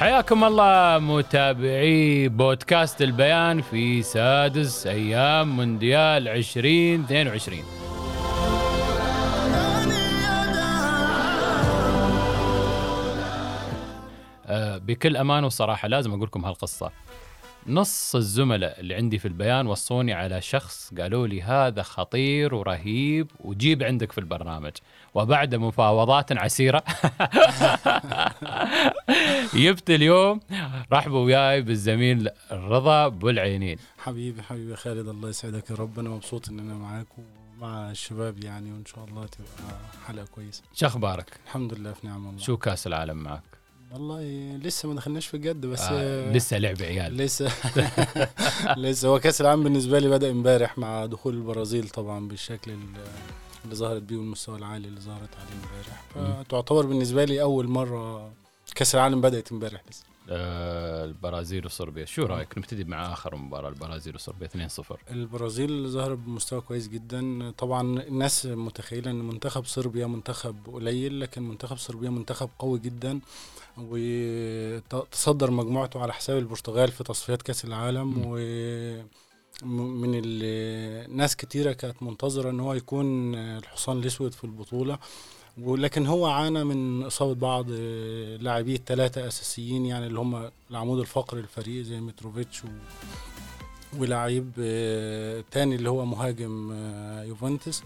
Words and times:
حياكم 0.00 0.44
الله 0.44 0.98
متابعي 0.98 2.28
بودكاست 2.28 3.02
البيان 3.02 3.62
في 3.62 4.02
سادس 4.02 4.86
أيام 4.86 5.56
مونديال 5.56 6.28
2022 6.28 7.62
آه، 14.46 14.78
بكل 14.78 15.16
أمان 15.16 15.44
وصراحة 15.44 15.88
لازم 15.88 16.10
أقول 16.10 16.22
لكم 16.26 16.44
هالقصة. 16.44 16.90
نص 17.66 18.16
الزملاء 18.16 18.80
اللي 18.80 18.94
عندي 18.94 19.18
في 19.18 19.28
البيان 19.28 19.66
وصوني 19.66 20.12
على 20.12 20.40
شخص 20.40 20.94
قالوا 20.98 21.26
لي 21.26 21.42
هذا 21.42 21.82
خطير 21.82 22.54
ورهيب 22.54 23.30
وجيب 23.40 23.82
عندك 23.82 24.12
في 24.12 24.18
البرنامج. 24.18 24.72
وبعد 25.14 25.54
مفاوضات 25.54 26.32
عسيرة. 26.32 26.82
جبت 29.54 29.90
اليوم 29.90 30.40
رحبوا 30.92 31.24
وياي 31.24 31.62
بالزميل 31.62 32.28
رضا 32.52 33.08
بالعينين 33.08 33.76
حبيبي 33.98 34.42
حبيبي 34.42 34.76
خالد 34.76 35.08
الله 35.08 35.28
يسعدك 35.28 35.70
يا 35.70 35.76
رب. 35.76 35.98
أنا 35.98 36.08
مبسوط 36.08 36.48
إن 36.48 36.58
أنا 36.58 36.74
معاك 36.74 37.06
ومع 37.18 37.90
الشباب 37.90 38.44
يعني 38.44 38.72
وإن 38.72 38.84
شاء 38.86 39.04
الله 39.04 39.26
تبقى 39.26 39.78
حلقة 40.06 40.24
كويسة. 40.26 40.62
شو 40.74 40.86
أخبارك؟ 40.86 41.40
الحمد 41.46 41.74
لله 41.74 41.92
في 41.92 42.06
نعم 42.06 42.26
الله 42.28 42.38
شو 42.38 42.56
كأس 42.56 42.86
العالم 42.86 43.16
معك؟ 43.16 43.59
والله 43.92 44.22
لسه 44.62 44.88
ما 44.88 44.94
دخلناش 44.94 45.26
في 45.26 45.34
الجد 45.34 45.66
بس 45.66 45.80
آه 45.82 46.32
لسه 46.32 46.58
لعب 46.58 46.82
عيال. 46.82 47.16
لسه. 47.16 47.52
لسه. 48.76 49.08
هو 49.08 49.20
كأس 49.20 49.40
العالم 49.40 49.62
بالنسبة 49.64 49.98
لي 49.98 50.08
بدأ 50.08 50.30
امبارح 50.30 50.78
مع 50.78 51.06
دخول 51.06 51.34
البرازيل 51.34 51.88
طبعا 51.88 52.28
بالشكل 52.28 52.70
ال- 52.70 52.78
اللي 53.64 53.74
ظهرت 53.76 54.02
بيه 54.02 54.16
والمستوى 54.16 54.58
العالي 54.58 54.88
اللي 54.88 55.00
ظهرت 55.00 55.28
عليه 55.36 55.52
امبارح. 55.62 56.36
فتعتبر 56.44 56.86
بالنسبة 56.86 57.24
لي 57.24 57.42
أول 57.42 57.68
مرة 57.68 58.32
كأس 58.74 58.94
العالم 58.94 59.20
بدأت 59.20 59.52
امبارح 59.52 59.80
لسه. 59.90 60.04
البرازيل 60.30 61.66
وصربيا. 61.66 62.04
شو 62.04 62.22
رأيك؟ 62.22 62.58
نبتدي 62.58 62.84
مع 62.84 63.12
آخر 63.12 63.36
مباراة 63.36 63.68
البرازيل 63.68 64.14
وصربيا 64.14 64.48
2-0 64.48 64.96
البرازيل 65.10 65.88
ظهر 65.88 66.14
بمستوى 66.14 66.60
كويس 66.60 66.88
جدا. 66.88 67.50
طبعا 67.50 68.00
الناس 68.02 68.46
متخيلة 68.46 69.10
إن 69.10 69.22
منتخب 69.22 69.64
صربيا 69.64 70.06
منتخب 70.06 70.56
قليل 70.72 71.20
لكن 71.20 71.42
منتخب 71.42 71.76
صربيا 71.76 72.10
منتخب 72.10 72.48
قوي 72.58 72.78
جدا 72.78 73.20
وتصدر 73.78 75.50
مجموعته 75.50 76.00
على 76.02 76.12
حساب 76.12 76.38
البرتغال 76.38 76.88
في 76.92 77.04
تصفيات 77.04 77.42
كأس 77.42 77.64
العالم. 77.64 78.08
م. 78.18 78.22
و 78.26 78.36
من 79.64 80.20
ال- 80.24 81.16
ناس 81.16 81.36
كتيرة 81.36 81.72
كانت 81.72 82.02
منتظرة 82.02 82.50
إن 82.50 82.60
هو 82.60 82.74
يكون 82.74 83.34
الحصان 83.34 83.98
الأسود 83.98 84.32
في 84.34 84.44
البطولة. 84.44 84.98
ولكن 85.62 86.06
هو 86.06 86.26
عانى 86.26 86.64
من 86.64 87.02
إصابة 87.02 87.34
بعض 87.34 87.70
لاعبيه 88.40 88.76
الثلاثة 88.76 89.26
أساسيين 89.28 89.86
يعني 89.86 90.06
اللي 90.06 90.18
هم 90.18 90.50
العمود 90.70 90.98
الفقري 90.98 91.40
للفريق 91.40 91.82
زي 91.84 92.00
متروفيتش 92.00 92.64
و 92.64 92.68
ولاعيب 93.98 94.52
آه، 94.60 95.44
تاني 95.50 95.74
اللي 95.74 95.90
هو 95.90 96.04
مهاجم 96.04 96.70
آه، 96.72 97.24
يوفنتوس. 97.24 97.82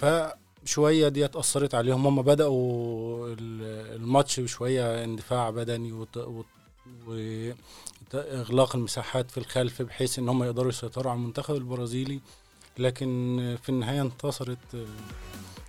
فشوية 0.00 1.08
دي 1.08 1.24
أثرت 1.26 1.74
عليهم. 1.74 2.06
هم 2.06 2.22
بدأوا 2.22 3.28
ال- 3.28 3.96
الماتش 4.02 4.40
بشوية 4.40 5.04
اندفاع 5.04 5.50
بدني 5.50 5.92
وت- 5.92 6.44
وإغلاق 7.06 8.76
المساحات 8.76 9.30
في 9.30 9.38
الخلف 9.38 9.82
بحيث 9.82 10.18
إن 10.18 10.28
هم 10.28 10.42
يقدروا 10.44 10.68
يسيطروا 10.68 11.12
على 11.12 11.20
المنتخب 11.20 11.54
البرازيلي. 11.54 12.20
لكن 12.78 13.38
آه، 13.40 13.56
في 13.56 13.68
النهاية 13.68 14.02
انتصرت 14.02 14.58
آه، 14.74 14.84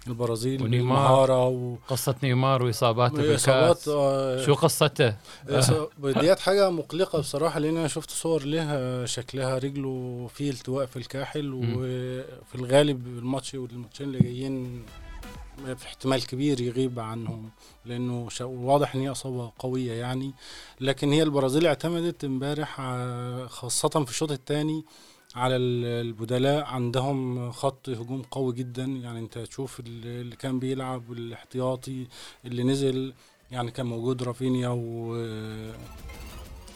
البرازيل 0.07 0.63
ونيمار. 0.63 1.31
و- 1.31 1.77
قصة 1.88 2.16
نيمار 2.23 2.63
واصاباته 2.63 3.16
وإصابات 3.31 3.67
بالكاس 3.77 3.88
آه، 3.88 4.45
شو 4.45 4.53
قصته 4.53 5.16
إصاب- 5.47 6.05
ديت 6.19 6.39
حاجة 6.39 6.69
مقلقة 6.69 7.19
بصراحة 7.19 7.59
لأن 7.59 7.77
أنا 7.77 7.88
شفت 7.88 8.09
صور 8.11 8.44
لها 8.44 9.05
شكلها 9.05 9.57
رجله 9.57 10.27
فيه 10.33 10.49
التواء 10.49 10.85
في 10.85 10.95
الكاحل. 10.97 11.53
وفي 11.53 12.55
الغالب 12.55 13.07
الماتش 13.07 13.53
والماتشين 13.55 14.07
اللي 14.07 14.19
جايين 14.19 14.85
في 15.77 15.85
احتمال 15.85 16.25
كبير 16.27 16.61
يغيب 16.61 16.99
عنهم 16.99 17.49
لأنه 17.85 18.29
شا- 18.29 18.45
واضح 18.45 18.95
إن 18.95 19.01
هي 19.01 19.09
إصابة 19.11 19.51
قوية 19.59 19.91
يعني 19.94 20.31
لكن 20.81 21.11
هي 21.11 21.23
البرازيل 21.23 21.65
اعتمدت 21.67 22.23
امبارح 22.23 22.79
ع- 22.81 23.47
خاصة 23.47 23.89
في 23.89 24.11
الشوط 24.11 24.31
الثاني 24.31 24.83
على 25.35 25.56
ال- 25.56 25.85
البدلاء 26.07 26.63
عندهم 26.66 27.51
خط 27.51 27.90
هجوم 27.90 28.22
قوي 28.31 28.53
جدا. 28.53 28.84
يعني 28.84 29.19
انت 29.19 29.38
تشوف 29.38 29.79
ال- 29.79 29.85
اللي 30.06 30.35
كان 30.35 30.59
بيلعب 30.59 31.12
الاحتياطي 31.12 32.07
اللي 32.46 32.63
نزل 32.63 33.13
يعني 33.51 33.72
كان 33.72 33.85
موجود 33.85 34.24
رافينيا 34.24 34.69
و 34.69 35.16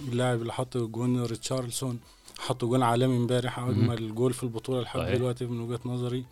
اللاعب 0.07 0.41
اللي 0.41 0.53
حط 0.53 0.77
جون 0.77 1.23
ريتشارلسون 1.23 1.99
حط 2.39 2.65
جون 2.65 2.83
عالمي 2.83 3.17
امبارح 3.17 3.59
أجمل 3.59 4.15
جول 4.15 4.33
في 4.33 4.43
البطولة 4.43 4.81
لحد. 4.81 4.99
دلوقتي 4.99 5.45
من 5.45 5.59
وجهة 5.61 5.79
نظري. 5.85 6.25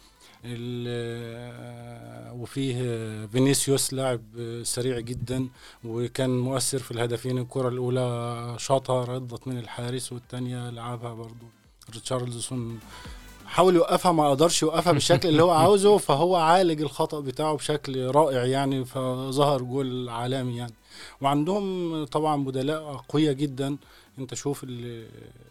وفيه 2.42 2.76
فينيسيوس 3.26 3.94
لاعب 3.94 4.22
سريع 4.64 5.00
جدا 5.00 5.48
وكان 5.86 6.40
مؤثر 6.40 6.80
في 6.80 6.92
الهدفين. 6.92 7.38
الكرة 7.38 7.70
الأولى 7.70 8.56
شاطها 8.60 9.06
ردت 9.06 9.48
من 9.48 9.58
الحارس 9.58 10.14
والثانيه 10.14 10.70
لعبها 10.70 11.14
برضو. 11.14 11.46
ريتشارلسون 11.94 12.80
حاول 13.46 13.76
يوقفها 13.76 14.12
ما 14.12 14.30
قدرش 14.30 14.62
يوقفها 14.62 14.94
بالشكل 14.94 15.30
اللي 15.30 15.44
هو 15.44 15.50
عاوزه 15.62 15.98
فهو 15.98 16.36
عالج 16.36 16.82
الخطأ 16.82 17.20
بتاعه 17.20 17.56
بشكل 17.56 18.06
رائع 18.06 18.46
يعني 18.46 18.86
فظهر 18.86 19.62
جول 19.62 20.10
عالمي 20.10 20.58
يعني. 20.58 20.74
وعندهم 21.22 22.04
طبعا 22.06 22.44
بدلاء 22.44 22.82
أقوياء 22.94 23.34
جدا. 23.34 23.78
انت 24.20 24.34
شوف 24.34 24.64
ال- 24.64 25.08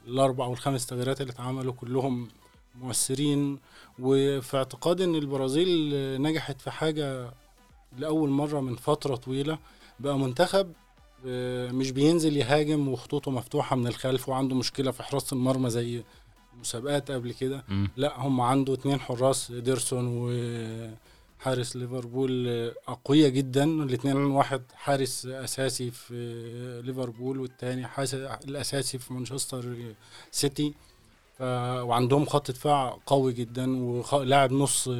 الأربع 0.06 0.46
والخمس 0.46 0.86
تغييرات 0.86 1.20
اللي 1.20 1.32
اتعملوا 1.32 1.72
كلهم 1.72 2.28
مؤثرين. 2.80 3.58
وفي 3.98 4.56
اعتقادي 4.56 5.04
إن 5.04 5.14
البرازيل 5.14 5.92
نجحت 6.22 6.60
في 6.60 6.70
حاجة 6.70 7.30
لأول 7.98 8.28
مرة 8.30 8.60
من 8.60 8.76
فترة 8.76 9.16
طويلة. 9.16 9.58
بقى 10.00 10.18
منتخب 10.18 10.72
آه، 11.26 11.70
مش 11.72 11.90
بينزل 11.90 12.36
يهاجم 12.36 12.88
وخطوطه 12.88 13.30
مفتوحة 13.30 13.76
من 13.76 13.86
الخلف 13.86 14.28
وعنده 14.28 14.56
مشكلة 14.56 14.90
في 14.90 15.02
حراسة 15.02 15.34
المرمى 15.34 15.70
زي 15.70 16.02
مسابقات 16.60 17.10
قبل 17.10 17.32
كده. 17.32 17.64
لا 17.96 18.20
هم 18.20 18.40
عنده 18.40 18.74
اتنين 18.74 19.00
حراس 19.00 19.52
ديرسون 19.52 20.06
وحارس 21.40 21.76
ليفربول 21.76 22.48
أقوياء 22.88 23.30
جدا 23.30 23.64
الاتنين 23.64 24.16
واحد 24.16 24.62
حارس 24.74 25.26
أساسي 25.26 25.90
في 25.90 26.82
ليفربول 26.84 27.40
والتاني 27.40 27.86
حارس 27.86 28.14
الأساسي 28.14 28.98
في 28.98 29.12
مانشستر 29.12 29.76
سيتي. 30.30 30.74
وعندهم 31.40 32.24
خط 32.24 32.50
دفاع 32.50 32.98
قوي 33.06 33.32
جدا 33.32 33.82
ولاعب 34.12 34.52
نص 34.52 34.90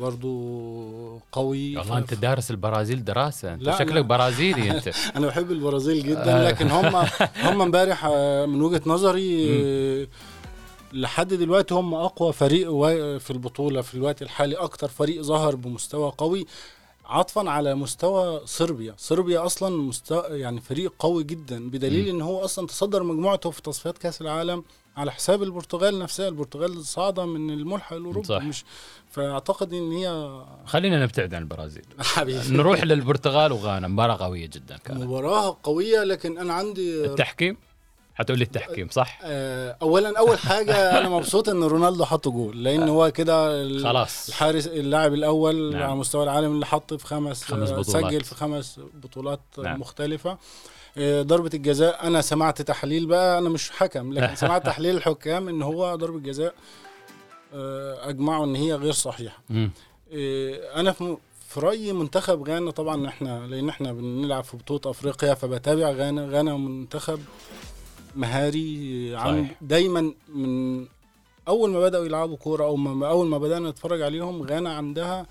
برضو 0.00 1.18
قوي. 1.32 1.76
والله 1.76 1.98
أنت 1.98 2.14
دارس 2.14 2.50
البرازيل 2.50 3.04
دراسة. 3.04 3.54
أنت 3.54 3.70
شكلك. 3.78 4.04
برازيلي 4.04 4.70
أنت. 4.70 4.90
أنا 5.16 5.26
بحب 5.26 5.50
البرازيل 5.50 5.98
آه. 5.98 6.02
جدا 6.10 6.48
لكن 6.48 6.70
هم 6.70 6.96
هم 7.46 7.62
امبارح 7.62 8.04
آه، 8.04 8.46
من 8.46 8.62
وجهة 8.62 8.82
نظري 8.86 9.48
آه، 9.50 10.06
لحد 10.92 11.34
دلوقتي 11.34 11.74
هم 11.74 11.94
أقوى 11.94 12.32
فريق 12.32 12.68
في 13.18 13.30
البطولة 13.30 13.80
في 13.82 13.94
الوقت 13.94 14.22
الحالي 14.22 14.56
أكتر 14.56 14.88
فريق 14.88 15.22
ظهر 15.22 15.54
بمستوى 15.56 16.12
قوي 16.18 16.46
عطفا 17.04 17.50
على 17.50 17.74
مستوى 17.74 18.40
صربيا. 18.44 18.94
صربيا 18.98 19.46
أصلا 19.46 19.76
مستوى 19.76 20.22
يعني 20.28 20.60
فريق 20.60 20.92
قوي 20.98 21.24
جدا 21.24 21.70
بدليل 21.70 22.08
إن 22.08 22.22
هو 22.22 22.44
أصلا 22.44 22.66
تصدر 22.66 23.02
مجموعته 23.02 23.50
في 23.50 23.62
تصفيات 23.62 23.98
كأس 23.98 24.20
العالم 24.20 24.64
على 24.96 25.12
حساب 25.12 25.42
البرتغال 25.42 25.98
نفسها. 25.98 26.28
البرتغال 26.28 26.84
صاعدة 26.84 27.24
من 27.26 27.50
الملحق 27.50 27.92
الاوروبي 27.96 28.26
صح. 28.26 28.42
مش 28.42 28.64
فأعتقد 29.10 29.72
إن 29.72 29.92
هي 29.92 30.40
خلينا 30.66 31.02
نبتعد 31.02 31.34
عن 31.34 31.42
البرازيل. 31.42 31.84
حبيبي. 31.98 32.40
نروح 32.56 32.84
للبرتغال 32.84 33.52
وغانا. 33.52 33.88
مباراة 33.88 34.16
قوية 34.16 34.46
جدا 34.46 34.76
كانت. 34.76 35.02
مباراة 35.02 35.56
قوية 35.62 36.04
لكن 36.04 36.38
أنا 36.38 36.54
عندي 36.54 37.04
التحكيم؟ 37.04 37.56
حتقول 38.20 38.38
لي 38.38 38.44
التحكيم 38.44 38.88
صح 38.88 39.18
آه، 39.24 39.76
اولا 39.82 40.18
أول 40.18 40.38
حاجة 40.38 40.74
أنا 40.98 41.08
مبسوط 41.08 41.48
إن 41.48 41.62
رونالدو 41.62 42.04
حط 42.04 42.28
جول 42.28 42.64
لأن 42.64 42.88
هو 42.88 43.10
كده 43.10 43.62
خلاص 43.82 44.28
الحارس 44.28 44.66
اللاعب 44.66 45.14
الأول 45.14 45.72
نعم. 45.72 45.82
على 45.82 45.94
مستوى 45.94 46.24
العالم 46.24 46.52
اللي 46.52 46.66
حط 46.66 46.94
في 46.94 47.06
خمس 47.06 47.44
خمس 47.44 47.70
آه، 47.70 47.76
بطولات. 47.76 48.12
سجل 48.12 48.24
في 48.24 48.34
خمس 48.34 48.80
بطولات 48.94 49.40
نعم. 49.58 49.80
مختلفة 49.80 50.38
آه، 50.98 51.22
ضربة 51.22 51.50
الجزاء 51.54 52.06
أنا 52.06 52.20
سمعت 52.20 52.62
تحليل 52.62 53.06
بقى 53.06 53.38
أنا 53.38 53.48
مش 53.48 53.70
حكم 53.70 54.12
لكن 54.12 54.36
سمعت 54.44 54.66
تحليل 54.66 54.96
الحكام 54.96 55.48
إن 55.48 55.62
هو 55.62 55.94
ضربة 55.94 56.18
جزاء 56.18 56.54
اجمعوا 58.02 58.44
إن 58.46 58.56
هي 58.56 58.74
غير. 58.74 58.94
إيه، 60.12 60.80
أنا 60.80 60.92
في 60.92 61.16
في 61.48 61.60
رأيي 61.60 61.92
منتخب 61.92 62.48
غانا 62.48 62.70
طبعا 62.70 63.08
إحنا 63.08 63.46
لأن 63.46 63.68
إحنا 63.68 63.92
بنلعب 63.92 64.44
في 64.44 64.56
بطولة 64.56 64.80
أفريقيا 64.86 65.34
فبتابع 65.34 65.90
غانا 65.90 66.26
غانا 66.26 66.56
منتخب 66.56 67.20
مهاري 68.16 69.16
عن. 69.16 69.48
دايما 69.60 70.14
من 70.34 70.86
أول 71.48 71.70
ما 71.70 71.80
بدأوا 71.80 72.04
يلعبوا 72.04 72.36
كورة 72.36 72.64
أو 72.64 72.76
ما 72.76 73.08
أول 73.08 73.26
ما 73.26 73.38
بدأنا 73.38 73.70
نتفرج 73.70 74.02
عليهم 74.02 74.42
غانا 74.42 74.72
عندها 74.76 75.26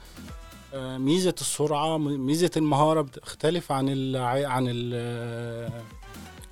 آه، 0.74 0.98
ميزة 0.98 1.36
السرعة 1.42 1.98
ميزة 1.98 2.52
المهارة 2.58 3.02
بتختلف 3.02 3.72
عن 3.72 3.86
ال 3.90 4.18
عن 4.46 4.66
ال 4.70 5.70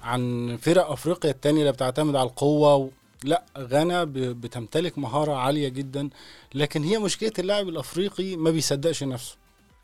عن 0.04 0.58
فرق 0.62 0.92
أفريقيا 0.92 1.32
التانية 1.32 1.62
اللي 1.62 1.72
بتعتمد 1.72 2.16
على 2.16 2.30
القوة. 2.30 2.92
لا 3.24 3.44
غانا 3.58 4.04
ب- 4.04 4.14
بتمتلك 4.14 4.98
مهارة 4.98 5.34
عالية 5.34 5.68
جدا 5.70 6.10
لكن 6.56 6.84
هي 6.84 6.98
مشكلة 7.00 7.32
اللاعب 7.40 7.70
الأفريقي 7.70 8.36
ما 8.36 8.52
بيصدقش 8.52 9.04
نفسه 9.04 9.36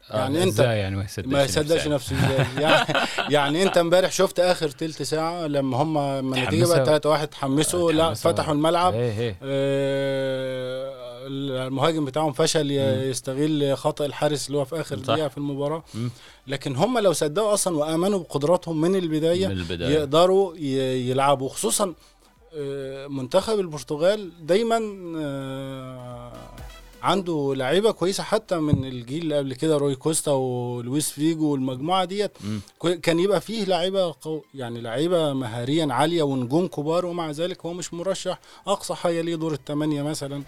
يعني 0.09 0.39
آه، 0.39 0.43
أنت 0.43 0.53
إزاي 0.53 0.79
يعني 0.79 0.95
ما 0.95 1.03
يصدقش 1.03 1.27
ما 1.33 1.43
يصدقش 1.43 1.87
نفسه 1.87 2.15
يعني, 2.59 2.85
يعني 3.35 3.63
أنت 3.63 3.77
امبارح 3.77 4.11
شفت 4.11 4.39
آخر 4.39 4.69
تلت 4.69 5.03
ساعة 5.03 5.47
لما 5.47 5.77
هم 5.77 5.97
لما 5.97 6.19
النتيجه. 6.19 6.65
بقت 6.65 6.85
3 6.85 7.09
1 7.09 7.27
تحمسوا 7.27 7.91
لا. 7.91 8.13
فتحوا 8.13 8.53
الملعب 8.53 8.93
إيه 8.93 9.19
إيه 9.19 9.37
آه، 9.43 10.93
المهاجم 11.67 12.05
بتاعهم 12.05 12.33
فشل. 12.33 12.71
يستغل 12.71 13.77
خطأ 13.77 14.05
الحارس 14.05 14.47
اللي 14.47 14.57
هو 14.57 14.65
في 14.65 14.81
آخر. 14.81 14.95
دقيقة 14.95 15.27
في 15.27 15.37
المباراة. 15.37 15.83
لكن 16.47 16.75
هم 16.75 16.99
لو 16.99 17.13
صدقوا 17.13 17.53
أصلا 17.53 17.77
وآمنوا 17.77 18.19
بقدراتهم 18.19 18.81
من 18.81 18.95
البداية 18.95 19.47
من 19.47 19.53
البداية 19.53 19.93
يقدروا 19.93 20.55
يلعبوا 20.57 21.49
خصوصا 21.49 21.93
آه، 22.57 23.07
منتخب 23.07 23.59
البرتغال 23.59 24.31
دايما 24.45 24.79
آه، 25.17 26.32
عنده 27.03 27.53
لعيبة 27.57 27.91
كويسة 27.91 28.23
حتى 28.23 28.57
من 28.57 28.85
الجيل 28.85 29.23
اللي 29.23 29.37
قبل 29.37 29.53
كده 29.53 29.77
روي 29.77 29.95
كوستا 29.95 30.31
ولويس 30.31 31.09
فيجو 31.09 31.51
والمجموعة 31.51 32.05
ديت. 32.05 32.31
كان 33.01 33.19
يبقى 33.19 33.41
فيه 33.41 33.65
لعيبة 33.65 34.15
قو 34.21 34.41
يعني 34.53 34.81
لعيبة 34.81 35.33
مهاريا 35.33 35.87
عالية 35.93 36.23
ونجوم 36.23 36.67
كبار 36.67 37.05
ومع 37.05 37.31
ذلك 37.31 37.65
هو 37.65 37.73
مش 37.73 37.93
مرشح. 37.93 38.39
أقصى 38.67 38.95
حاجة 38.95 39.21
ليه 39.21 39.35
دور 39.35 39.53
الثمانيه 39.53 40.01
مثلا. 40.03 40.43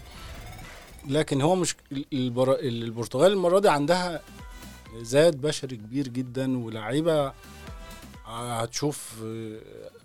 لكن 1.08 1.40
هو 1.40 1.54
مش 1.54 1.76
البر... 2.12 2.58
البرتغال 2.60 3.32
المرة 3.32 3.58
دي 3.58 3.68
عندها 3.68 4.22
زاد 5.00 5.40
بشري 5.40 5.76
كبير 5.76 6.08
جدا 6.08 6.64
ولاعيبة 6.64 7.32
هتشوف 8.26 9.24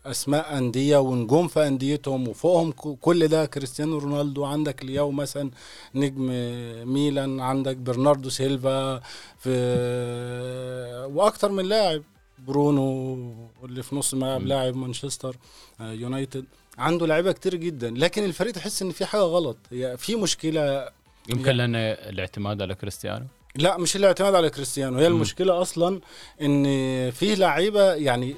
أسماء 0.06 0.57
أندية 0.57 0.97
ونجوم 0.97 1.47
في 1.47 1.68
أنديتهم 1.68 2.27
وفوقهم 2.27 2.71
كل 3.01 3.27
ده 3.27 3.45
كريستيانو 3.45 3.97
رونالدو. 3.97 4.45
عندك 4.45 4.85
لياو 4.85 5.12
مثلا 5.12 5.51
نجم 5.95 6.27
ميلان. 6.94 7.39
عندك 7.39 7.77
برناردو 7.77 8.29
سيلفا 8.29 9.01
في 9.39 9.50
وأكتر 11.13 11.51
من 11.51 11.65
لاعب 11.65 12.03
برونو 12.47 13.15
اللي 13.63 13.83
في 13.83 13.95
نص 13.95 14.13
الملعب. 14.13 14.41
لاعب 14.41 14.75
مانشستر 14.75 15.35
آه، 15.81 15.91
يونايتد. 15.91 16.45
عنده 16.77 17.07
لعيبة 17.07 17.31
كتير 17.31 17.56
جدا. 17.56 17.89
لكن 17.89 18.24
الفريق 18.24 18.53
تحس 18.53 18.81
إن 18.81 18.91
في 18.91 19.06
حاجة 19.06 19.21
غلط. 19.21 19.57
هي 19.71 19.97
في 19.97 20.15
مشكلة. 20.15 20.89
يمكن 21.29 21.51
لأن 21.51 21.75
الاعتماد 21.75 22.62
على 22.62 22.75
كريستيانو. 22.75 23.25
لا 23.56 23.77
مش 23.77 23.95
الاعتماد 23.95 24.36
على 24.36 24.50
كريستيانو 24.50 24.98
هي. 24.98 25.07
المشكلة 25.07 25.62
أصلا 25.62 26.00
إن 26.42 26.63
فيه 27.12 27.36
لعيبة 27.36 27.94
يعني 27.94 28.36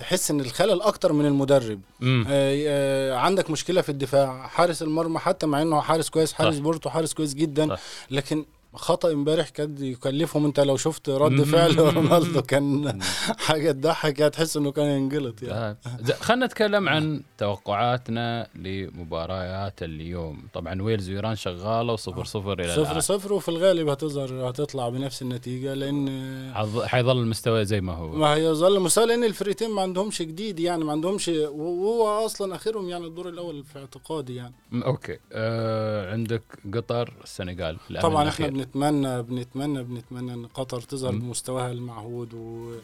تحس 0.00 0.30
إن 0.30 0.40
الخلل 0.40 0.82
أكتر 0.82 1.12
من 1.12 1.26
المدرب. 1.26 1.80
آه، 2.02 2.24
آه، 2.28 3.14
عندك 3.14 3.50
مشكلة 3.50 3.80
في 3.80 3.88
الدفاع 3.88 4.46
حارس 4.46 4.82
المرمى 4.82 5.18
حتى 5.18 5.46
مع 5.46 5.62
إنه 5.62 5.80
حارس 5.80 6.08
كويس 6.08 6.32
حارس. 6.32 6.58
بورتو 6.58 6.90
حارس 6.90 7.14
كويس 7.14 7.34
جدا 7.34 7.68
صح. 7.68 7.80
لكن 8.10 8.44
خطأ 8.74 9.12
امبارح 9.12 9.48
كان 9.48 9.84
يكلفهم 9.84 10.44
انت 10.44 10.60
لو 10.60 10.76
شفت 10.76 11.08
رد. 11.08 11.42
فعل 11.42 11.78
رونالدو 11.78 12.42
كان 12.42 13.00
حاجة 13.38 13.72
تضحك 13.72 14.18
يعني 14.18 14.30
تحس 14.30 14.56
إنه 14.56 14.72
كان 14.72 14.86
ينجلط 14.86 15.42
يعني. 15.42 15.76
زين، 16.00 16.16
خلينا 16.16 16.46
نتكلم 16.46 16.88
عن 16.88 17.22
توقعاتنا 17.38 18.46
لمباريات 18.54 19.82
اليوم 19.82 20.42
طبعا 20.54 20.82
ويلز 20.82 21.10
وإيران 21.10 21.36
شغالة 21.36 21.92
وصفر 21.92 22.24
صفر 22.24 22.52
إلى 22.60 22.72
صفر 22.72 22.82
الآن. 22.82 23.00
صفر 23.00 23.32
وفي 23.32 23.48
الغالب 23.48 23.88
هتظهر 23.88 24.50
هتطلع 24.50 24.88
بنفس 24.88 25.22
النتيجة 25.22 25.74
لأن 25.74 26.52
حيظل 26.84 27.18
المستوى 27.18 27.64
زي 27.64 27.80
ما 27.80 27.92
هو 27.92 28.08
ما 28.08 28.34
هيظل 28.34 28.80
مستوى 28.80 29.06
لأن 29.06 29.24
الفريقين 29.24 29.70
ما 29.70 29.82
عندهمش 29.82 30.22
جديد 30.22 30.60
يعني 30.60 30.84
ما 30.84 30.92
عندهمش 30.92 31.28
وهو 31.28 32.26
أصلا 32.26 32.54
اخرهم 32.54 32.88
يعني 32.88 33.06
الدور 33.06 33.28
الأول 33.28 33.64
في 33.64 33.78
اعتقادي 33.78 34.34
يعني 34.34 34.54
أوكي 34.72 35.18
آه 35.32 36.12
عندك 36.12 36.42
قطر 36.74 37.12
السنغال 37.24 37.76
طبعا 38.02 38.28
إحنا. 38.28 38.59
بنتمنى 38.64 39.22
بنتمنى 39.22 39.82
بنتمنى 39.82 40.34
إن 40.34 40.46
قطر 40.46 40.80
تظهر. 40.80 41.12
بمستواها 41.12 41.72
المعهود 41.72 42.34
و- 42.34 42.74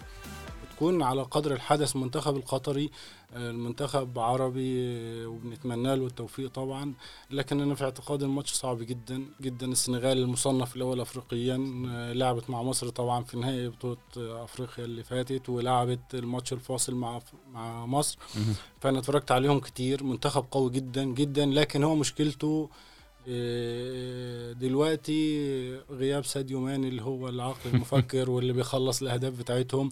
وتكون 0.73 1.03
على 1.03 1.23
قدر 1.23 1.53
الحدث 1.53 1.97
المنتخب 1.97 2.37
القطري 2.37 2.91
آه، 3.35 3.51
المنتخب 3.51 4.19
عربي 4.19 4.77
آه، 4.97 5.27
وبنتمنى 5.27 5.97
له 5.97 6.07
التوفيق 6.07 6.51
طبعا 6.51 6.93
لكن 7.31 7.61
أنا 7.61 7.75
في 7.75 7.85
اعتقادي 7.85 8.25
الماتش 8.25 8.53
صعب 8.53 8.79
جدا 8.79 9.25
جدا 9.41 9.67
السنغال 9.67 10.19
المصنف 10.19 10.77
الأول 10.77 11.01
افريقيا 11.01 11.85
آه، 11.89 12.13
لعبت 12.13 12.51
مع 12.51 12.63
مصر 12.63 12.89
طبعا 12.89 13.25
في 13.25 13.37
نهائي 13.39 13.69
بطولة 13.69 13.97
أفريقيا 14.17 14.85
اللي 14.85 15.03
فاتت 15.03 15.49
ولعبت 15.49 16.15
الماتش 16.15 16.53
الفاصل 16.53 16.95
مع 16.95 17.21
مع 17.53 17.87
مصر. 17.87 18.19
فأنا 18.81 18.99
اتفرجت 18.99 19.31
عليهم 19.33 19.61
كتير 19.61 20.05
منتخب 20.05 20.45
قوي 20.51 20.71
جدا 20.71 21.05
جدا 21.05 21.47
لكن 21.47 21.85
هو 21.85 21.95
مشكلته 21.95 22.69
دلوقتي 24.53 25.77
غياب 25.91 26.25
ساديو 26.25 26.61
ماني 26.61 26.89
اللي 26.89 27.03
هو 27.03 27.29
العقل 27.29 27.71
المفكر 27.75 28.31
واللي 28.31 28.53
بيخلص 28.53 29.03
الأهداف 29.03 29.33
بتاعتهم. 29.39 29.91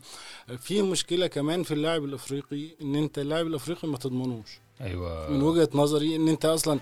في 0.59 0.83
مشكلة 0.83 1.27
كمان 1.27 1.63
في 1.63 1.75
اللاعب 1.75 2.05
الإفريقي 2.05 2.69
إن 2.83 2.95
أنت 2.95 3.19
اللاعب 3.19 3.47
الإفريقي 3.47 3.89
ما 3.89 3.99
تضمنوش. 3.99 4.61
أيوه. 4.81 5.31
من 5.31 5.43
وجهة 5.43 5.69
نظري 5.75 6.17
إن 6.17 6.29
أنت 6.29 6.45
أصلا 6.45 6.81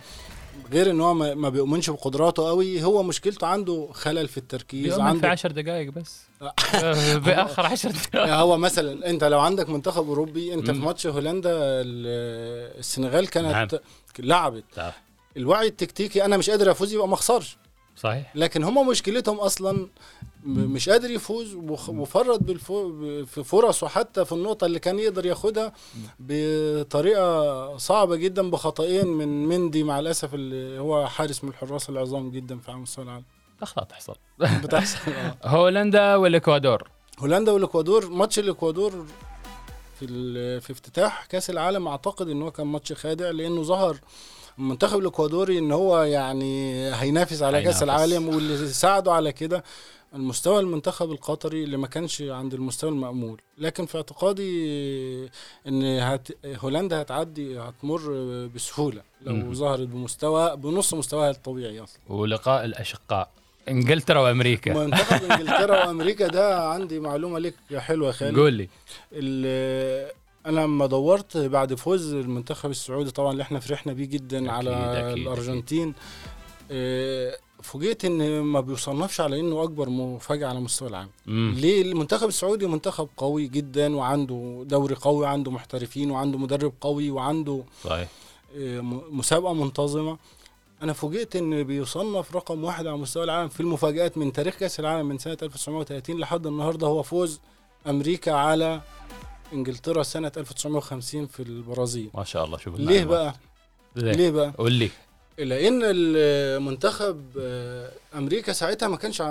غير 0.72 0.90
إن 0.90 1.00
هو 1.00 1.14
ما 1.14 1.48
بيؤمنش 1.48 1.90
بقدراته 1.90 2.48
قوي 2.48 2.82
هو 2.84 3.02
مشكلته 3.02 3.46
عنده 3.46 3.88
خلل 3.92 4.28
في 4.28 4.36
التركيز 4.38 4.82
بيؤمن 4.84 4.96
في 5.04 5.08
عنده 5.08 5.28
10 5.28 5.52
دقائق 5.52 5.90
بس. 5.92 6.22
آه، 6.42 7.18
بآخر 7.26 7.66
10 7.66 7.90
دقائق 7.92 8.34
هو 8.34 8.56
مثلا 8.58 9.10
أنت 9.10 9.24
لو 9.24 9.40
عندك 9.40 9.68
منتخب 9.70 10.08
أوروبي 10.08 10.54
أنت 10.54 10.70
في. 10.70 10.78
ماتش 10.78 11.06
هولندا 11.06 11.50
ال- 11.54 12.78
السنغال 12.78 13.28
كانت 13.30 13.46
نعم. 13.46 13.68
لعبت. 14.18 14.64
تعال. 14.74 14.92
الوعي 15.36 15.66
التكتيكي 15.66 16.24
أنا 16.24 16.36
مش 16.36 16.50
قادر 16.50 16.70
أفوز 16.70 16.92
يبقى 16.92 17.08
ما 17.08 17.14
أخسرش. 17.14 17.56
صحيح. 17.96 18.36
لكن 18.36 18.64
هم 18.64 18.88
مشكلتهم 18.88 19.40
أصلا 19.40 19.88
مش 20.44 20.88
قادر 20.88 21.10
يفوز 21.10 21.54
وفرط 21.88 22.40
بالفو 22.40 22.92
في 23.24 23.44
فرصه 23.44 23.88
حتى 23.88 24.24
في 24.24 24.32
النقطة 24.32 24.64
اللي 24.64 24.78
كان 24.78 24.98
يقدر 24.98 25.26
ياخدها 25.26 25.72
بطريقة 26.18 27.76
صعبة 27.76 28.16
جدا 28.16 28.50
بخطئين 28.50 29.06
من 29.06 29.46
مندي 29.46 29.82
مع 29.82 29.98
الأسف 29.98 30.34
اللي 30.34 30.78
هو 30.80 31.06
حارس 31.06 31.44
من 31.44 31.50
الحراس 31.50 31.90
العظام 31.90 32.30
جدا 32.30 32.58
في 32.58 32.72
مستوى 32.72 33.04
العالم 33.04 33.24
أخطاء 33.62 33.84
تحصل. 33.84 34.14
بتحصل 34.38 35.12
آه. 35.12 35.36
هولندا 35.56 36.16
والإكوادور. 36.16 36.88
هولندا 37.18 37.52
والإكوادور 37.52 38.08
ماتش 38.08 38.38
الإكوادور 38.38 39.06
في 40.00 40.06
في 40.60 40.72
افتتاح 40.72 41.24
كأس 41.26 41.50
العالم 41.50 41.88
أعتقد 41.88 42.28
إن 42.28 42.42
هو 42.42 42.50
كان 42.50 42.66
ماتش 42.66 42.92
خادع 42.92 43.30
لأنه 43.30 43.62
ظهر 43.62 43.96
المنتخب 44.58 44.98
الإكوادوري 44.98 45.58
إن 45.58 45.72
هو 45.72 46.02
يعني 46.02 46.84
هينافس 46.94 47.42
على 47.42 47.62
كأس. 47.62 47.82
العالم 47.82 48.28
واللي 48.28 48.68
ساعده 48.68 49.12
على 49.12 49.32
كده 49.32 49.64
المستوى 50.14 50.60
المنتخب 50.60 51.10
القطري 51.12 51.64
اللي 51.64 51.76
ما 51.76 51.86
كانش 51.86 52.22
عند 52.22 52.54
المستوى 52.54 52.90
المأمول. 52.90 53.40
لكن 53.58 53.86
في 53.86 53.96
اعتقادي 53.96 55.30
إن 55.68 55.82
هت... 55.84 56.28
هولندا 56.46 57.00
هتعدي 57.02 57.58
هتمر 57.60 58.00
بسهولة 58.54 59.02
لو. 59.22 59.54
ظهرت 59.54 59.80
بمستوى 59.88 60.56
بنص 60.56 60.94
مستواها 60.94 61.30
الطبيعي 61.30 61.80
أصلا. 61.80 62.00
ولقاء 62.08 62.64
الأشقاء. 62.64 63.30
إنجلترا 63.68 64.20
وأمريكا. 64.20 64.74
منتخب 64.74 65.24
إنجلترا 65.32 65.86
وأمريكا 65.86 66.26
ده 66.28 66.68
عندي 66.68 67.00
معلومة 67.00 67.38
ليك 67.38 67.54
حلوة 67.76 68.06
يا 68.06 68.12
خالد. 68.12 68.38
قول 68.38 68.52
لي. 68.52 68.68
أنا 70.46 70.60
لما 70.60 70.86
دورت 70.86 71.36
بعد 71.36 71.74
فوز 71.74 72.14
المنتخب 72.14 72.70
السعودي 72.70 73.10
طبعا 73.10 73.32
اللي 73.32 73.42
إحنا 73.42 73.60
فرحنا 73.60 73.92
بيه 73.92 74.04
جدا 74.04 74.38
أكيد، 74.38 74.48
على 74.48 74.70
أكيد، 74.70 75.22
الأرجنتين. 75.22 75.94
آه، 76.70 77.36
فوجئت 77.62 78.04
إن 78.04 78.40
ما 78.40 78.60
بيصنفش 78.60 79.20
على 79.20 79.40
إنه 79.40 79.62
أكبر 79.62 79.88
مفاجأة 79.88 80.48
على 80.48 80.60
مستوى 80.60 80.88
العالم. 80.88 81.10
ليه؟ 81.54 81.82
المنتخب 81.82 82.28
السعودي 82.28 82.66
منتخب 82.66 83.08
قوي 83.16 83.46
جدا 83.48 83.96
وعنده 83.96 84.64
دوري 84.66 84.94
قوي 84.94 85.20
وعنده 85.22 85.50
محترفين 85.50 86.10
وعنده 86.10 86.38
مدرب 86.38 86.72
قوي 86.80 87.10
وعنده 87.10 87.62
صحيح. 87.84 88.08
آه، 88.56 88.80
مسابقة 89.10 89.52
منتظمة. 89.54 90.18
أنا 90.82 90.92
فوجئت 90.92 91.36
إن 91.36 91.62
بيصنف 91.62 92.36
رقم 92.36 92.64
واحد 92.64 92.86
على 92.86 92.96
مستوى 92.96 93.24
العالم 93.24 93.48
في 93.48 93.60
المفاجآت 93.60 94.18
من 94.18 94.32
تاريخ 94.32 94.56
كأس 94.56 94.80
العالم 94.80 95.08
من 95.08 95.18
سنة 95.18 95.36
1930 95.42 96.18
لحد 96.18 96.46
النهارده 96.46 96.86
هو 96.86 97.02
فوز 97.02 97.40
أمريكا 97.86 98.32
على 98.32 98.80
انجلترا 99.52 100.02
سنة 100.02 100.32
1950 100.36 101.26
في 101.26 101.40
البرازيل. 101.42 102.10
ما 102.14 102.24
شاء 102.24 102.44
الله 102.44 102.58
شوف 102.58 102.78
ليه. 102.80 103.04
بقى؟ 103.04 103.34
ليه 103.96 104.12
ليه 104.12 104.30
بقى؟ 104.30 104.52
قول 104.58 104.72
لي. 104.72 104.90
لأن 105.38 105.80
المنتخب 105.84 107.24
آه، 107.40 107.90
أمريكا 108.14 108.52
ساعتها 108.52 108.88
ما 108.88 108.96
كانش 108.96 109.22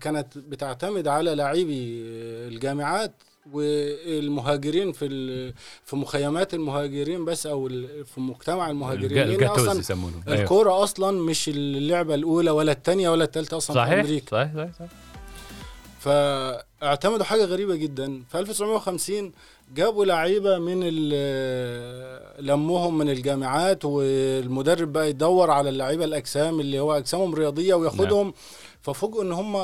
كانت 0.00 0.38
بتعتمد 0.38 1.08
على 1.08 1.34
لاعبي 1.34 2.02
آه، 2.06 2.48
الجامعات 2.48 3.12
والمهاجرين 3.52 4.92
في 4.92 5.08
في 5.84 5.96
مخيمات 5.96 6.54
المهاجرين 6.54 7.24
بس 7.24 7.46
أو 7.46 7.68
في 8.04 8.20
مجتمع 8.20 8.70
المهاجرين. 8.70 9.18
الجاتوز 9.22 9.68
أصلا 9.68 9.80
يسمونهم 9.80 10.22
أيوه. 10.28 10.40
الكورة 10.42 10.82
أصلا 10.82 11.22
مش 11.22 11.48
اللعبة 11.48 12.14
الأولى 12.14 12.50
ولا 12.50 12.72
الثانية 12.72 13.08
ولا 13.08 13.24
الثالثه 13.24 13.56
أصلا 13.56 13.84
في 13.84 13.90
صحيح؟ 13.90 13.98
أمريكا. 14.04 14.30
صحيح 14.30 14.54
صحيح, 14.54 14.72
صحيح. 14.78 14.90
فاعتمدوا 16.80 17.24
حاجة 17.24 17.44
غريبة 17.44 17.74
جدا. 17.76 18.22
في 18.28 18.38
1950 18.38 19.32
جابوا 19.74 20.04
لعيبة 20.04 20.58
من 20.58 20.80
ال- 20.82 22.46
لموهم 22.46 22.98
من 22.98 23.10
الجامعات 23.10 23.84
والمدرب 23.84 24.92
بقى 24.92 25.10
يدور 25.10 25.50
على 25.50 25.68
اللعيبة 25.68 26.04
الأجسام 26.04 26.60
اللي 26.60 26.78
هو 26.80 26.92
أجسامهم 26.96 27.34
رياضية 27.34 27.74
وياخدهم. 27.74 28.34
ففوجئوا 28.82 29.22
إن 29.22 29.32
هم 29.32 29.56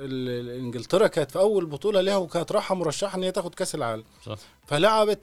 إنجلترا 0.00 1.06
كانت 1.06 1.30
في 1.30 1.38
أول 1.38 1.66
بطولة 1.66 2.00
لها 2.00 2.16
وكانت 2.16 2.52
رايحة 2.52 2.74
مرشحة 2.74 3.18
إن 3.18 3.22
هي 3.22 3.32
تاخد 3.32 3.54
كأس 3.54 3.74
العالم. 3.74 4.04
صح. 4.26 4.36
فلعبت. 4.66 5.18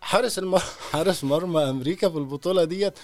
حارس 0.00 0.38
المر... 0.38 0.62
حارس 0.92 1.24
مرمى 1.24 1.62
أمريكا 1.62 2.08
في 2.08 2.16
البطولة 2.18 2.64
ديت 2.64 2.98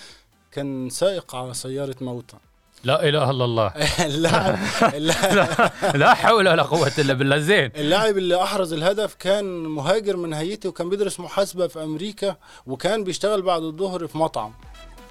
كان 0.52 0.90
سائق 0.90 1.34
على 1.36 1.54
سيارة 1.54 1.96
موتى. 2.00 2.36
لا 2.84 3.08
إله 3.08 3.30
إلا 3.30 3.44
الله. 3.44 3.66
اللاعب 4.06 4.58
لا 5.94 6.14
حول 6.14 6.48
ولا 6.48 6.62
قوة 6.62 6.92
إلا 6.98 7.12
بالله 7.12 7.38
زين. 7.38 7.70
اللاعب 7.76 8.18
اللي 8.18 8.42
أحرز 8.42 8.72
الهدف 8.72 9.14
كان 9.14 9.44
مهاجر 9.64 10.16
من 10.16 10.32
هايتي 10.32 10.68
وكان 10.68 10.88
بيدرس 10.90 11.20
محاسبة 11.20 11.66
في 11.66 11.82
أمريكا 11.82 12.36
وكان 12.66 13.04
بيشتغل 13.04 13.42
بعد 13.42 13.62
الظهر 13.62 14.06
في 14.06 14.18
مطعم. 14.18 14.52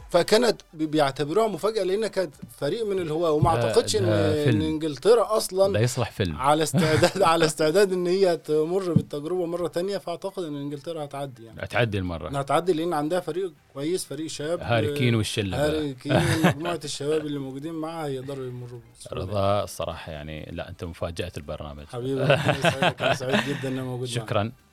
فكانت 0.09 0.61
بي- 0.73 0.85
بيعتبروها 0.85 1.47
مفاجأة 1.47 1.83
لأن 1.83 2.07
كانت 2.07 2.33
فريق 2.59 2.85
من 2.85 2.99
الهواة 2.99 3.31
وما 3.31 3.55
ده- 3.55 3.63
أعتقدش 3.67 3.95
ان 3.95 4.05
ده 4.05 4.39
إن 4.39 4.43
فيلم. 4.45 4.61
إنجلترا 4.61 5.37
أصلا 5.37 5.73
لا 5.73 5.79
يصلح 5.79 6.11
فيلم 6.11 6.37
على 6.37 6.63
استعداد 6.69 7.21
على 7.21 7.45
استعداد 7.45 7.93
إن 7.93 8.07
هي 8.07 8.37
تمر 8.37 8.93
بالتجربة 8.93 9.45
مرة 9.45 9.67
تانية 9.67 9.97
فأعتقد 9.97 10.43
إن 10.43 10.55
إنجلترا 10.55 11.03
هتعدي 11.05 11.45
يعني 11.45 11.67
تعدي 11.67 11.97
المرة 11.97 12.39
هتعدي 12.39 12.73
لأن 12.73 12.93
عندها 12.93 13.19
فريق 13.19 13.53
كويس 13.73 14.05
فريق 14.05 14.27
شاب 14.27 14.59
هاري 14.61 14.93
كين 14.93 15.15
والشلة. 15.15 15.65
هاري 15.65 15.93
كين 15.93 16.21
مجموعه 16.43 16.79
الشباب 16.83 17.25
اللي 17.25 17.39
موجودين 17.39 17.73
معاها 17.73 18.07
يقدروا 18.07 18.45
يمروا. 18.45 18.79
رضا 19.13 19.63
الصراحة 19.63 20.11
يعني 20.11 20.49
لا 20.51 20.69
أنت 20.69 20.83
مفاجأة 20.83 21.31
البرنامج 21.37 21.85
حبيبي 21.87 22.23
أنا 22.23 23.13
سعيد 23.13 23.39
جدا 23.49 23.67
اني 23.69 23.81
موجود 23.81 24.07
معك. 24.17 24.17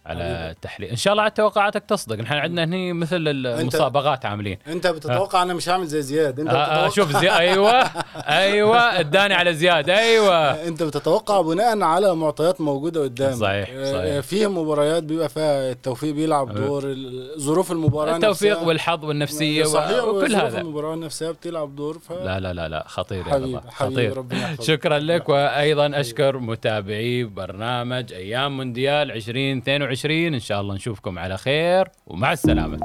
على. 0.06 0.22
التحليل 0.50 0.90
إن 0.90 0.96
شاء 0.96 1.12
الله 1.12 1.22
على 1.22 1.30
توقعاتك 1.30 1.84
تصدق. 1.84 2.16
نحن 2.20 2.34
عندنا 2.34 2.64
هني 2.64 2.92
مثل 2.92 3.16
المسابقات 3.16 4.26
عاملين. 4.26 4.58
أنت 4.68 4.86
بتتوقع 4.86 5.42
أنا 5.42 5.54
مش 5.54 5.68
هعمل 5.68 5.86
زي 5.86 6.02
زياد؟ 6.02 6.40
أنت 6.40 6.50
آه 6.50 6.52
آه 6.54 6.86
بتتوقع 6.88 6.88
شوف 6.88 7.16
زي 7.20 7.30
أيوه. 7.30 7.80
أيوه. 8.42 9.00
اداني 9.00 9.34
على 9.34 9.54
زياد. 9.54 9.90
أيوه. 9.90 10.66
أنت 10.68 10.82
بتتوقع 10.82 11.40
بناء 11.40 11.82
على 11.82 12.14
معطيات 12.14 12.60
موجودة 12.60 13.02
قدامك 13.02 13.34
صحيح، 13.34 13.68
آه، 13.72 13.92
صحيح. 13.92 14.20
فيه 14.20 14.46
مباريات 14.46 15.02
بيبقى 15.02 15.28
فيها 15.28 15.70
التوفيق 15.70 16.14
بيلعب 16.14 16.54
دور 16.54 16.94
ظروف 17.38 17.72
المباراة 17.72 18.16
التوفيق 18.16 18.52
نفسها. 18.52 18.66
والحظ 18.68 19.04
والنفسية 19.04 19.64
صحيح 19.64 20.04
وكل 20.04 20.34
هذا. 20.34 20.60
المباراة 20.60 20.96
نفسها 20.96 21.30
بتلعب 21.32 21.76
دور 21.76 21.98
ف 21.98 22.12
لا 22.12 22.40
لا 22.40 22.52
لا 22.52 22.68
لا. 22.68 22.84
خطير 22.88 23.18
يا 23.28 23.34
رضا 23.34 23.60
حبيبي 23.70 23.70
خطير. 23.70 24.16
ربنا 24.16 24.56
شكرا 24.62 24.98
لك 24.98 25.28
وأيضا 25.28 26.00
أشكر 26.00 26.38
متابعي 26.38 27.24
برنامج 27.24 28.12
أيام 28.12 28.56
مونديال 28.56 29.10
2022 29.12 29.95
إن 30.34 30.40
شاء 30.40 30.60
الله 30.60 30.74
نشوفكم 30.74 31.18
على 31.18 31.36
خير 31.36 31.88
ومع 32.06 32.32
السلامة. 32.32 32.78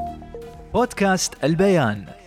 بودكاست 0.73 1.43
البيان. 1.43 2.20